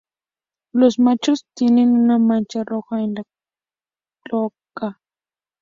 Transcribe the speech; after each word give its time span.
Los 0.73 0.97
machos 0.97 1.45
tienen 1.53 1.91
una 1.91 2.17
mancha 2.17 2.63
roja 2.65 3.01
en 3.03 3.13
la 3.13 3.23
cloaca. 4.23 4.99